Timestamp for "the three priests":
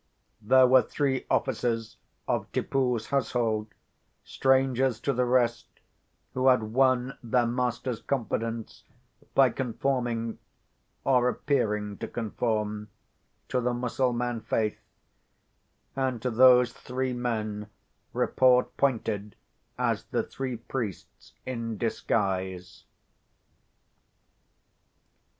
20.05-21.33